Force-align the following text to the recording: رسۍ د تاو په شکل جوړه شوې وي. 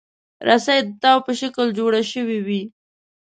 رسۍ 0.47 0.79
د 0.85 0.89
تاو 1.01 1.17
په 1.27 1.31
شکل 1.39 1.67
جوړه 1.79 2.01
شوې 2.13 2.39
وي. 2.47 2.61